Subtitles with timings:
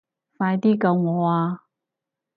[0.35, 1.65] 快啲救我啊